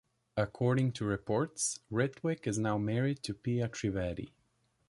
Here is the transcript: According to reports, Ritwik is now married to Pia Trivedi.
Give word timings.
According 0.35 0.93
to 0.93 1.05
reports, 1.05 1.81
Ritwik 1.91 2.47
is 2.47 2.57
now 2.57 2.79
married 2.79 3.21
to 3.21 3.35
Pia 3.35 3.69
Trivedi. 3.69 4.33